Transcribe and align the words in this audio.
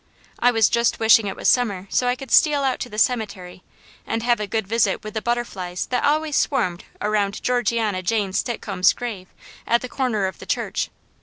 I 0.39 0.49
was 0.49 0.67
just 0.67 0.99
wishing 0.99 1.27
it 1.27 1.35
was 1.35 1.47
summer 1.47 1.85
so 1.91 2.07
I 2.07 2.15
could 2.15 2.31
steal 2.31 2.63
out 2.63 2.79
to 2.79 2.89
the 2.89 2.97
cemetery, 2.97 3.61
and 4.03 4.23
have 4.23 4.39
a 4.39 4.47
good 4.47 4.67
visit 4.67 5.03
with 5.03 5.13
the 5.13 5.21
butterflies 5.21 5.85
that 5.91 6.03
always 6.03 6.35
swarmed 6.35 6.85
around 6.99 7.43
Georgiana 7.43 8.01
Jane 8.01 8.31
Titcomb's 8.33 8.93
grave 8.93 9.27
at 9.67 9.81
the 9.81 9.89
corner 9.89 10.25
of 10.25 10.39
the 10.39 10.47
church. 10.47 10.89